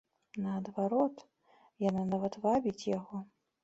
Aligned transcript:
Наадварот, 0.45 1.15
яна 1.89 2.09
нават 2.11 2.43
вабіць 2.51 2.79
яго. 2.99 3.27